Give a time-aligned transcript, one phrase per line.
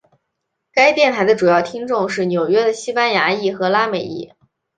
[0.73, 4.31] 该电台的主要听众是纽约的西班牙裔和拉美裔。